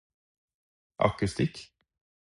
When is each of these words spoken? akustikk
akustikk 1.05 1.55